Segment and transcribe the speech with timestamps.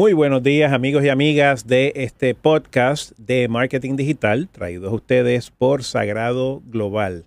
[0.00, 5.50] Muy buenos días amigos y amigas de este podcast de marketing digital traídos a ustedes
[5.50, 7.26] por Sagrado Global,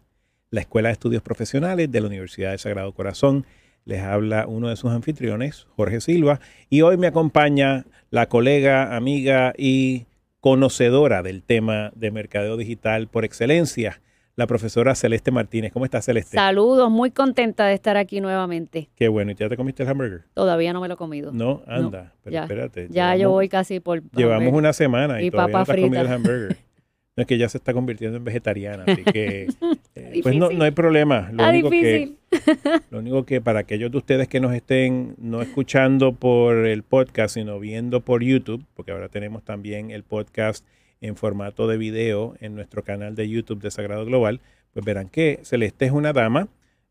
[0.50, 3.46] la Escuela de Estudios Profesionales de la Universidad de Sagrado Corazón.
[3.86, 9.54] Les habla uno de sus anfitriones, Jorge Silva, y hoy me acompaña la colega, amiga
[9.56, 10.08] y
[10.40, 14.02] conocedora del tema de mercadeo digital por excelencia,
[14.36, 15.72] la profesora Celeste Martínez.
[15.72, 16.38] ¿Cómo estás, Celeste?
[16.38, 18.90] Saludos, muy contenta de estar aquí nuevamente.
[18.96, 19.32] Qué bueno.
[19.32, 20.24] ¿Y ya te comiste el hamburger?
[20.34, 21.32] Todavía no me lo he comido.
[21.32, 22.88] No, anda, pero espérate.
[22.90, 24.02] Ya yo voy casi por...
[24.12, 26.58] Llevamos una semana y, todavía no te has comido el hamburger.
[27.16, 29.44] No es que ya se está convirtiendo en vegetariana, así que
[29.96, 31.30] eh, pues no, no, hay problema.
[31.32, 32.14] Lo único, que,
[32.90, 37.36] lo único que para aquellos de ustedes que nos estén no escuchando por el podcast,
[37.36, 40.66] sino viendo por YouTube, porque ahora tenemos también el podcast
[41.04, 44.40] en formato de video en nuestro canal de YouTube de Sagrado Global,
[44.74, 46.48] pues verán que Celeste es una dama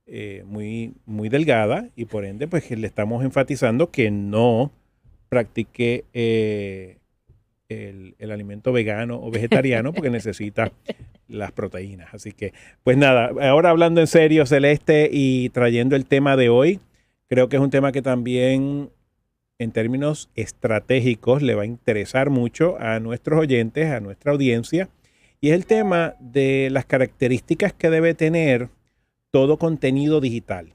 [0.06, 4.70] eh, muy, muy delgada y por ende pues le estamos enfatizando que no
[5.30, 6.98] practique eh,
[7.70, 10.72] el, el, alimento vegano o vegetariano porque necesita
[11.26, 12.12] las proteínas.
[12.12, 12.52] Así que
[12.84, 16.80] pues nada, ahora hablando en serio Celeste y trayendo el tema de hoy,
[17.28, 18.90] creo que es un tema que también
[19.62, 24.88] en términos estratégicos le va a interesar mucho a nuestros oyentes, a nuestra audiencia,
[25.40, 28.68] y es el tema de las características que debe tener
[29.30, 30.74] todo contenido digital.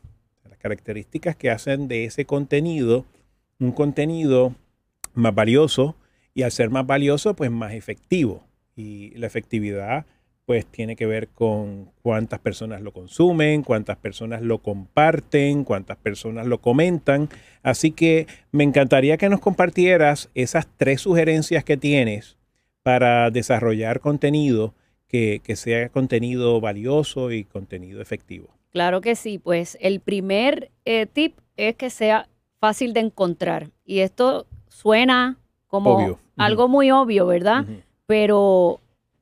[0.49, 3.05] Las características que hacen de ese contenido
[3.59, 4.55] un contenido
[5.13, 5.95] más valioso
[6.33, 8.43] y al ser más valioso, pues más efectivo.
[8.75, 10.05] Y la efectividad
[10.47, 16.47] pues tiene que ver con cuántas personas lo consumen, cuántas personas lo comparten, cuántas personas
[16.47, 17.27] lo comentan.
[17.63, 22.37] Así que me encantaría que nos compartieras esas tres sugerencias que tienes
[22.81, 24.73] para desarrollar contenido
[25.09, 28.47] que, sea contenido valioso y contenido efectivo.
[28.69, 32.29] Claro que sí, pues el primer eh, tip es que sea
[32.61, 33.71] fácil de encontrar.
[33.83, 37.65] Y esto suena como algo muy obvio, ¿verdad?
[38.05, 38.79] Pero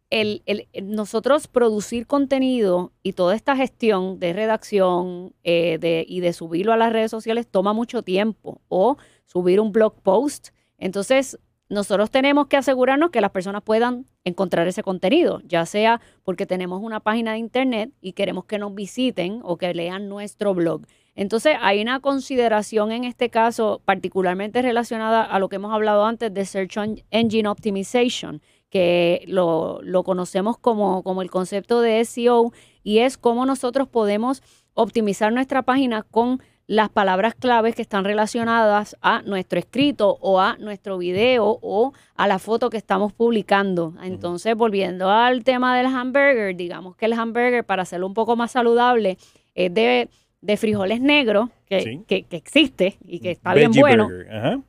[0.09, 0.43] el,
[0.83, 6.93] nosotros producir contenido y toda esta gestión de redacción eh, y de subirlo a las
[6.93, 10.49] redes sociales toma mucho tiempo o subir un blog post.
[10.77, 16.45] Entonces, nosotros tenemos que asegurarnos que las personas puedan encontrar ese contenido, ya sea porque
[16.45, 20.81] tenemos una página de internet y queremos que nos visiten o que lean nuestro blog.
[21.15, 26.33] Entonces, hay una consideración en este caso particularmente relacionada a lo que hemos hablado antes
[26.33, 26.77] de Search
[27.09, 28.41] Engine Optimization,
[28.75, 32.51] que lo, conocemos como, como el concepto de SEO
[32.83, 34.43] y es cómo nosotros podemos
[34.73, 40.57] optimizar nuestra página con las palabras claves que están relacionadas a nuestro escrito o a
[40.57, 43.93] nuestro video o a la foto que estamos publicando.
[44.03, 48.51] Entonces, volviendo al tema del hamburger, digamos que el hamburger, para hacerlo un poco más
[48.51, 49.17] saludable,
[49.53, 50.09] es de,
[50.41, 54.09] de frijoles negros, que, que, existe y que está bien bueno,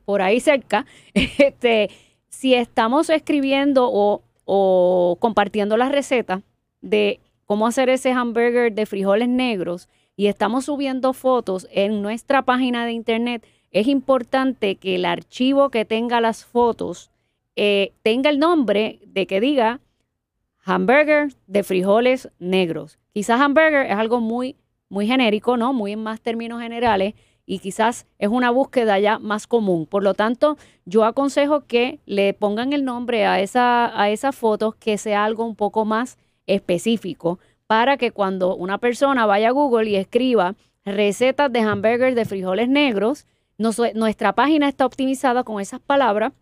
[0.04, 0.86] por ahí cerca.
[1.14, 1.90] Este,
[2.28, 6.42] si estamos escribiendo o, compartiendo la receta
[6.80, 12.86] de cómo hacer ese hamburger de frijoles negros y estamos subiendo fotos en nuestra página
[12.86, 17.10] de internet, es importante que el archivo que tenga las fotos
[17.56, 19.80] eh, tenga el nombre de que diga
[20.64, 22.98] hamburger de frijoles negros.
[23.12, 24.56] Quizás hamburger es algo muy,
[24.88, 25.72] muy genérico, ¿no?
[25.72, 27.14] Muy en más términos generales
[27.46, 29.86] y quizás es una búsqueda ya más común.
[29.86, 34.74] Por lo tanto, yo aconsejo que le pongan el nombre a esa, a esas fotos
[34.74, 39.88] que sea algo un poco más específico para que cuando una persona vaya a Google
[39.88, 43.26] y escriba recetas de hamburgers de frijoles negros,
[43.58, 46.32] nuestra página está optimizada con esas palabras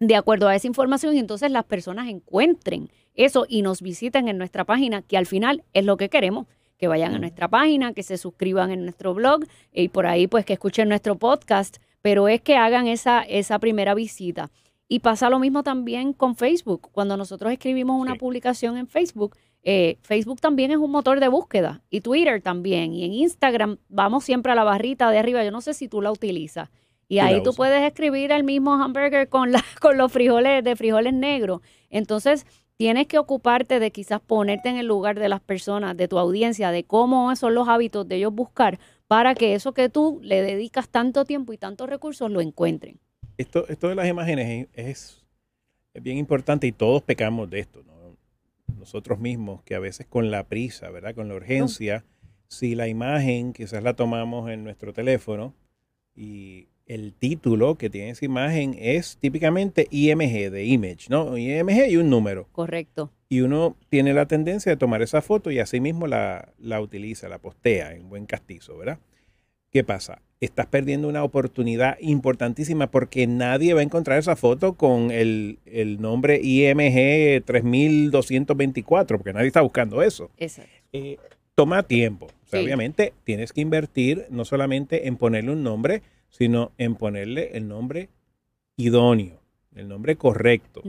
[0.00, 4.36] de acuerdo a esa información y entonces las personas encuentren eso y nos visiten en
[4.36, 6.46] nuestra página, que al final es lo que queremos,
[6.78, 7.20] que vayan a mm.
[7.20, 11.16] nuestra página, que se suscriban en nuestro blog y por ahí pues que escuchen nuestro
[11.16, 14.50] podcast, pero es que hagan esa, esa primera visita.
[14.88, 16.88] Y pasa lo mismo también con Facebook.
[16.92, 21.82] Cuando nosotros escribimos una publicación en Facebook, eh, Facebook también es un motor de búsqueda
[21.90, 22.94] y Twitter también.
[22.94, 25.42] Y en Instagram vamos siempre a la barrita de arriba.
[25.42, 26.70] Yo no sé si tú la utilizas.
[27.08, 31.14] Y ahí tú puedes escribir el mismo hamburger con, la, con los frijoles de frijoles
[31.14, 31.60] negros.
[31.90, 36.18] Entonces, tienes que ocuparte de quizás ponerte en el lugar de las personas, de tu
[36.18, 40.42] audiencia, de cómo son los hábitos de ellos buscar para que eso que tú le
[40.42, 42.98] dedicas tanto tiempo y tantos recursos lo encuentren.
[43.38, 45.24] Esto, esto de las imágenes es,
[45.94, 47.94] es bien importante y todos pecamos de esto, ¿no?
[48.78, 51.14] Nosotros mismos, que a veces con la prisa, ¿verdad?
[51.14, 52.04] Con la urgencia,
[52.48, 55.54] si la imagen quizás la tomamos en nuestro teléfono
[56.14, 61.36] y el título que tiene esa imagen es típicamente IMG de image, ¿no?
[61.36, 62.48] IMG y un número.
[62.52, 63.12] Correcto.
[63.28, 67.28] Y uno tiene la tendencia de tomar esa foto y así mismo la, la utiliza,
[67.28, 68.98] la postea en buen castizo, ¿verdad?
[69.76, 70.22] ¿qué pasa?
[70.40, 75.58] Estás perdiendo una oportunidad importantísima porque nadie va a encontrar esa foto con el,
[76.00, 80.30] nombre IMG 3224, porque nadie está buscando eso.
[80.38, 80.70] Exacto.
[80.94, 81.18] Eh,
[81.54, 82.28] toma tiempo.
[82.54, 86.00] Obviamente tienes que invertir no solamente en ponerle un nombre,
[86.36, 88.10] sino en ponerle el nombre
[88.76, 89.40] idóneo,
[89.74, 90.82] el nombre correcto.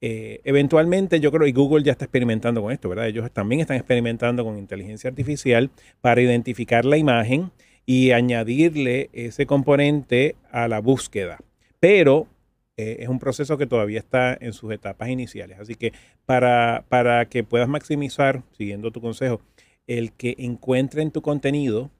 [0.00, 3.06] Eh, eventualmente yo creo, y Google ya está experimentando con esto, ¿verdad?
[3.06, 5.70] Ellos también están experimentando con inteligencia artificial
[6.00, 7.50] para identificar la imagen
[7.84, 11.38] y añadirle ese componente a la búsqueda.
[11.78, 12.26] Pero
[12.78, 15.58] eh, es un proceso que todavía está en sus etapas iniciales.
[15.60, 15.92] Así que
[16.24, 19.42] para, para que puedas maximizar, siguiendo tu consejo,
[19.86, 21.90] el que encuentren tu contenido,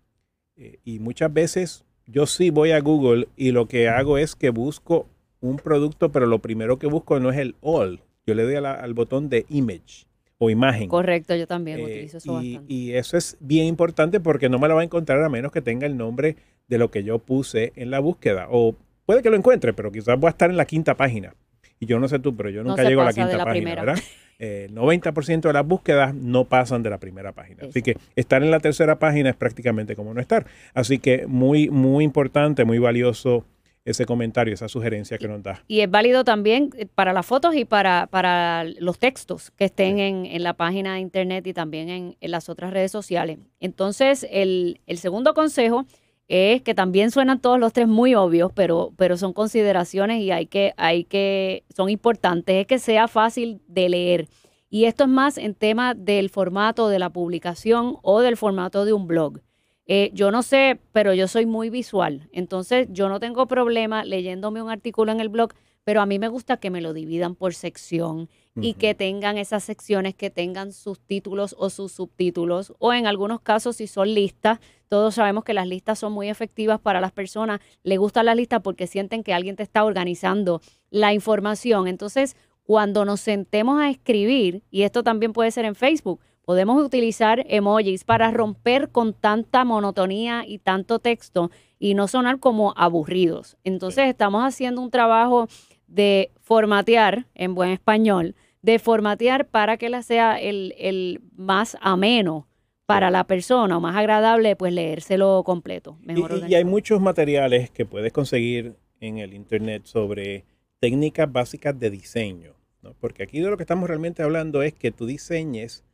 [0.57, 4.51] eh, y muchas veces yo sí voy a Google y lo que hago es que
[4.51, 5.09] busco
[5.41, 8.01] un producto, pero lo primero que busco no es el all.
[8.27, 10.07] Yo le doy al botón de image
[10.39, 10.89] o imagen.
[10.89, 12.73] Correcto, yo también eh, utilizo eso y, bastante.
[12.75, 15.61] Y eso es bien importante porque no me la va a encontrar a menos que
[15.61, 16.37] tenga el nombre
[16.69, 18.47] de lo que yo puse en la búsqueda.
[18.51, 21.35] O puede que lo encuentre, pero quizás voy a estar en la quinta página.
[21.83, 23.99] Y yo no sé tú, pero yo nunca llego a la quinta página, ¿verdad?
[24.39, 27.65] El 90% de las búsquedas no pasan de la primera página.
[27.69, 30.47] Así que estar en la tercera página es prácticamente como no estar.
[30.75, 33.45] Así que muy, muy importante, muy valioso
[33.85, 35.65] ese comentario, esa sugerencia que nos da.
[35.67, 39.99] Y es válido también eh, para las fotos y para, para los textos que estén
[39.99, 43.39] en, la página de internet y también en, las otras redes sociales.
[43.59, 45.85] Entonces, el, segundo consejo
[46.33, 50.47] es que también suenan todos los tres muy obvios, pero, pero son consideraciones y hay
[50.47, 54.29] que, hay que, son importantes, es que sea fácil de leer.
[54.71, 58.95] Y esto es más en tema del formato de la publicación o del formato de
[58.95, 59.43] un blog.
[59.85, 64.63] Eh, yo no sé, pero yo soy muy visual, entonces yo no tengo problema leyéndome
[64.63, 65.53] un artículo en el blog,
[65.85, 69.65] pero a mí me gusta que me lo dividan por sección y que tengan esas
[69.65, 74.59] secciones que tengan sus títulos o sus subtítulos, o en algunos casos si son listas,
[74.89, 78.61] todos sabemos que las listas son muy efectivas para las personas, le gusta la lista
[78.61, 80.61] porque sienten que alguien te está organizando
[80.91, 81.89] la información.
[81.89, 87.45] Entonces, cuando nos sentemos a escribir, y esto también puede ser en Facebook, Podemos utilizar
[87.49, 93.57] emojis para romper con tanta monotonía y tanto texto y no sonar como aburridos.
[93.63, 95.47] Entonces estamos haciendo un trabajo
[95.87, 102.49] de formatear, en buen español, de formatear para que la sea el, más ameno
[102.87, 105.99] para la persona o más agradable, pues leérselo completo.
[106.03, 110.45] Mejor y, hay muchos materiales que puedes conseguir en el Internet sobre
[110.79, 112.55] técnicas básicas de diseño,
[113.01, 115.85] porque aquí de lo que estamos realmente hablando es que tú diseñes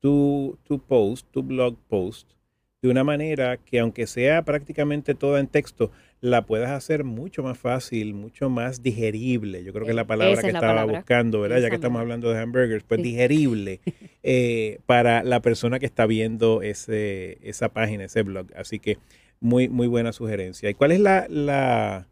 [0.00, 0.58] tu,
[0.88, 2.32] post, tu blog post,
[2.82, 5.92] de una manera que aunque sea prácticamente toda en texto,
[6.22, 9.64] la puedas hacer mucho más fácil, mucho más digerible.
[9.64, 11.58] Yo creo que es la palabra que estaba buscando, ¿verdad?
[11.58, 13.80] ya que estamos hablando de hamburgers, pues digerible
[14.22, 18.46] eh, para la persona que está viendo ese, esa página, ese blog.
[18.54, 18.98] Así que
[19.40, 20.70] muy, muy buena sugerencia.
[20.70, 22.06] ¿Y cuál es la, la,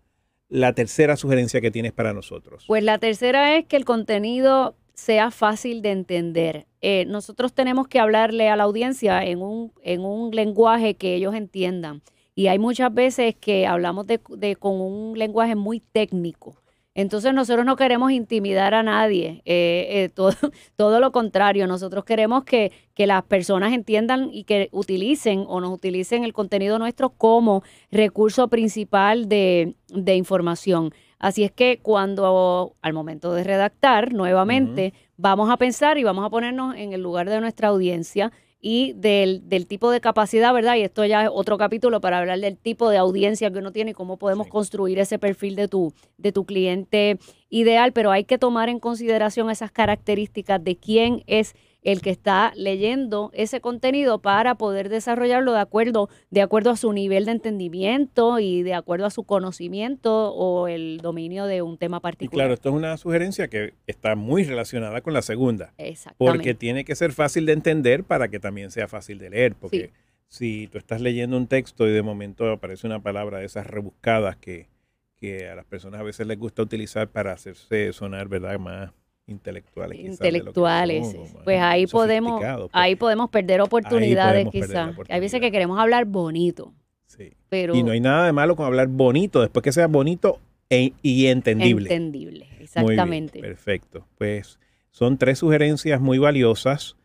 [0.49, 2.65] la tercera sugerencia que tienes para nosotros?
[2.67, 6.67] Pues la tercera es que el contenido sea fácil de entender.
[6.81, 11.37] Eh, nosotros tenemos que hablarle a la audiencia en un, en un lenguaje que ellos
[11.37, 12.03] entiendan.
[12.41, 14.19] Y hay muchas veces que hablamos de,
[14.59, 16.57] con un lenguaje muy técnico.
[16.95, 20.33] Entonces nosotros no queremos intimidar a nadie, eh, eh, todo,
[20.75, 25.71] todo lo contrario, nosotros queremos que, que, las personas entiendan y que utilicen o nos
[25.71, 30.95] utilicen el contenido nuestro como recurso principal de, de información.
[31.19, 36.31] Así es que cuando al momento de redactar nuevamente, vamos a pensar y vamos a
[36.31, 40.77] ponernos en el lugar de nuestra audiencia y del, tipo de capacidad, ¿verdad?
[40.77, 43.93] Y esto ya es otro capítulo para hablar del tipo de audiencia que uno tiene
[43.93, 48.39] y cómo podemos construir ese perfil de tu, de tu cliente ideal, pero hay que
[48.39, 54.57] tomar en consideración esas características de quién es el que está leyendo ese contenido para
[54.57, 59.11] poder desarrollarlo de acuerdo, de acuerdo a su nivel de entendimiento y de acuerdo a
[59.11, 62.35] su conocimiento o el dominio de un tema particular.
[62.35, 65.73] Y claro, esto es una sugerencia que está muy relacionada con la segunda.
[65.79, 66.17] Exactamente.
[66.19, 69.55] Porque tiene que ser fácil de entender para que también sea fácil de leer.
[69.55, 69.91] Porque
[70.29, 74.37] si tú estás leyendo un texto y de momento aparece una palabra de esas rebuscadas
[74.37, 74.69] que,
[75.17, 78.59] que a las personas a veces les gusta utilizar para hacerse sonar, ¿verdad?
[78.59, 78.93] Más
[79.31, 79.99] intelectuales.
[79.99, 81.17] Intelectuales.
[81.45, 82.71] pues ahí podemos, pues.
[82.73, 84.95] ahí podemos perder oportunidades quizás.
[85.09, 86.73] Hay veces que queremos hablar bonito.
[87.07, 87.33] Sí.
[87.49, 90.93] Pero, y no hay nada de malo con hablar bonito, después que sea bonito e,
[91.03, 91.93] y entendible.
[91.93, 93.41] Entendible, exactamente.
[93.41, 94.07] perfecto.
[94.19, 94.59] Pues
[94.91, 96.97] son tres sugerencias muy valiosas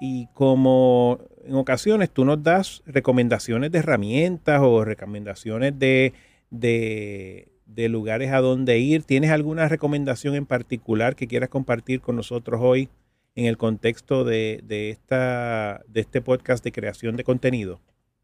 [0.00, 6.12] y como en ocasiones tú nos das recomendaciones de herramientas o recomendaciones de,
[6.50, 9.04] de, de lugares a donde ir.
[9.04, 12.88] ¿Tienes alguna recomendación en particular que quieras compartir con nosotros hoy
[13.34, 17.80] en el contexto de, esta, de este podcast de creación de contenido?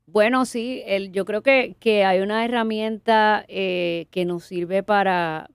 [0.06, 5.50] Bueno, sí, yo creo que, que hay una herramienta eh, que nos sirve para,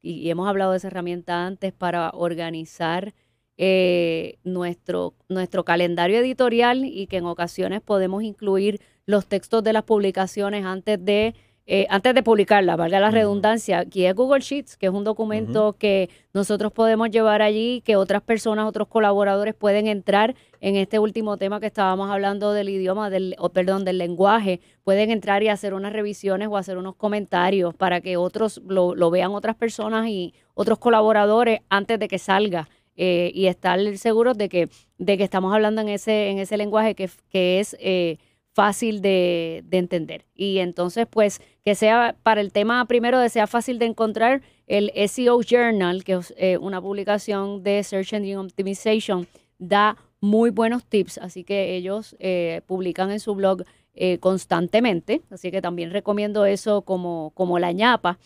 [0.00, 3.14] y, hemos hablado de esa herramienta antes, para organizar
[3.56, 9.84] eh, nuestro, nuestro calendario editorial y que en ocasiones podemos incluir los textos de las
[9.84, 11.34] publicaciones antes de
[11.68, 15.72] eh, antes de publicarla, valga la redundancia, aquí es Google Sheets, que es un documento
[15.72, 21.38] que nosotros podemos llevar allí, que otras personas, otros colaboradores pueden entrar en este último
[21.38, 25.92] tema que estábamos hablando del idioma, del, perdón, del lenguaje, pueden entrar y hacer unas
[25.92, 31.62] revisiones o hacer unos comentarios para que otros lo, vean otras personas y otros colaboradores
[31.68, 32.68] antes de que salga.
[32.98, 36.94] Eh, y estar seguros de que, de que estamos hablando en ese, en ese lenguaje
[36.94, 38.16] que, que es eh,
[38.56, 40.24] fácil de, entender.
[40.34, 44.90] Y entonces, pues, que sea para el tema primero de sea fácil de encontrar, el
[45.08, 49.26] SEO Journal, que es eh, una publicación de Search Engine Optimization,
[49.58, 55.50] da muy buenos tips, así que ellos eh, publican en su blog eh, constantemente, así
[55.50, 58.18] que también recomiendo eso como, como la ñapa.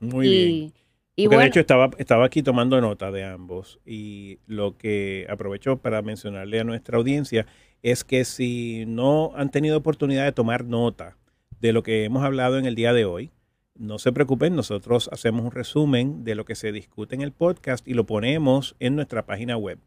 [0.00, 0.72] Muy bien.
[1.14, 6.02] Y De hecho, estaba, estaba aquí tomando nota de ambos y lo que aprovecho para
[6.02, 7.46] mencionarle a nuestra audiencia
[7.82, 11.16] es que si no han tenido oportunidad de tomar nota
[11.60, 13.30] de lo que hemos hablado en el día de hoy,
[13.74, 17.86] no se preocupen, nosotros hacemos un resumen de lo que se discute en el podcast
[17.88, 19.78] y lo ponemos en nuestra página web,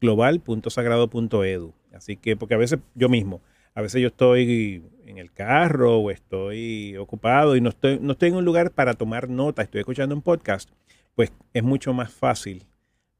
[0.00, 1.72] global.sagrado.edu.
[1.92, 3.40] Así que, porque a veces yo mismo,
[3.74, 8.30] a veces yo estoy en el carro o estoy ocupado y no estoy, no estoy
[8.30, 10.70] en un lugar para tomar nota, estoy escuchando un podcast,
[11.14, 12.66] pues es mucho más fácil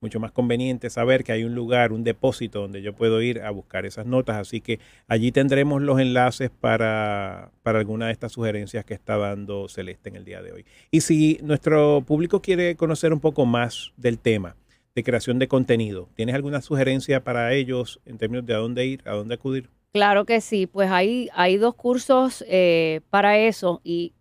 [0.06, 3.50] mucho más conveniente saber que hay un lugar, un depósito donde yo puedo ir a
[3.50, 4.36] buscar esas notas.
[4.36, 9.68] Así que allí tendremos los enlaces para, para alguna de estas sugerencias que está dando
[9.68, 10.64] Celeste en el día de hoy.
[10.92, 14.54] Y si nuestro público quiere conocer un poco más del tema
[14.94, 19.02] de creación de contenido, ¿tienes alguna sugerencia para ellos en términos de a dónde ir,
[19.06, 19.68] a dónde acudir?
[19.92, 24.12] Claro que sí, pues hay, hay dos cursos eh, para eso y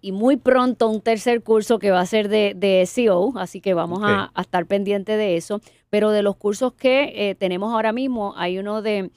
[0.00, 4.00] y, muy pronto un tercer curso que va a ser de, SEO, así que vamos
[4.02, 5.60] a, estar pendientes de eso.
[5.90, 9.10] Pero de los cursos que eh, tenemos ahora mismo, hay uno de,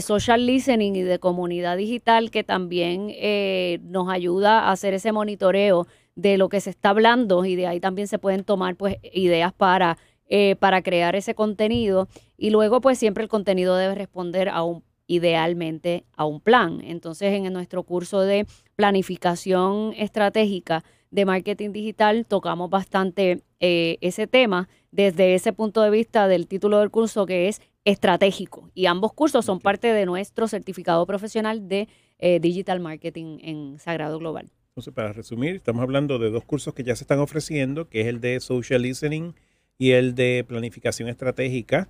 [0.00, 5.86] social listening y de comunidad digital que también eh, nos ayuda a hacer ese monitoreo
[6.14, 9.52] de lo que se está hablando y de ahí también se pueden tomar pues ideas
[9.52, 9.98] para,
[10.28, 12.08] eh, para crear ese contenido.
[12.36, 16.80] Y luego pues siempre el contenido debe responder a un idealmente a un plan.
[16.82, 24.68] Entonces, en nuestro curso de planificación estratégica de marketing digital tocamos bastante eh, ese tema
[24.90, 28.70] desde ese punto de vista del título del curso que es estratégico.
[28.74, 31.88] Y ambos cursos son parte de nuestro certificado profesional de
[32.18, 34.50] eh, Digital Marketing en Sagrado Global.
[34.70, 38.06] Entonces, para resumir, estamos hablando de dos cursos que ya se están ofreciendo, que es
[38.08, 39.34] el de Social Listening
[39.78, 41.88] y el de Planificación Estratégica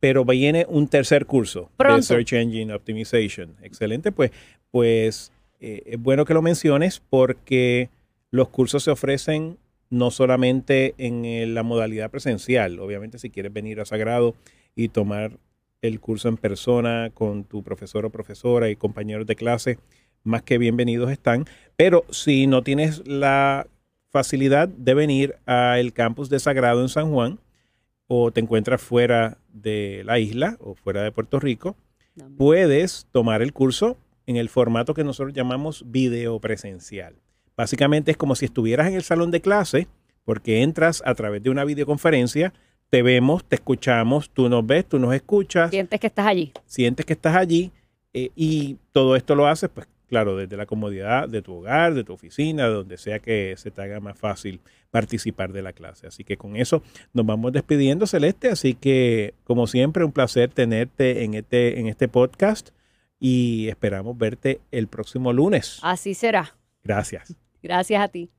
[0.00, 3.54] pero viene un tercer curso de Search Engine Optimization.
[3.62, 4.32] Excelente, pues,
[4.70, 5.30] pues
[5.60, 7.90] eh, es bueno que lo menciones porque
[8.30, 9.58] los cursos se ofrecen
[9.90, 14.34] no solamente en la modalidad presencial, obviamente si quieres venir a Sagrado
[14.76, 15.38] y tomar
[15.82, 19.78] el curso en persona con tu profesor o profesora y compañeros de clase,
[20.22, 21.44] más que bienvenidos están,
[21.76, 23.66] pero si no tienes la
[24.10, 27.40] facilidad de venir al campus de Sagrado en San Juan,
[28.12, 31.76] o te encuentras fuera de la isla o fuera de Puerto Rico,
[32.36, 33.96] puedes tomar el curso
[34.26, 37.14] en el formato que nosotros llamamos video presencial.
[37.56, 39.88] Básicamente es como si estuvieras en el salón de clase,
[40.24, 42.52] porque entras a través de una videoconferencia,
[42.88, 45.70] te vemos, te escuchamos, tú nos ves, tú nos escuchas.
[45.70, 46.52] Sientes que estás allí.
[46.66, 47.72] Sientes que estás allí
[48.12, 52.02] eh, y todo esto lo haces pues claro, desde la comodidad de tu hogar, de
[52.02, 54.60] tu oficina, de donde sea que se te haga más fácil
[54.90, 56.08] participar de la clase.
[56.08, 58.48] Así que con eso nos vamos despidiendo, Celeste.
[58.48, 62.70] Así que, como siempre, un placer tenerte en este, en este podcast
[63.20, 65.78] y esperamos verte el próximo lunes.
[65.82, 66.56] Así será.
[66.82, 67.36] Gracias.
[67.62, 68.30] Gracias a ti.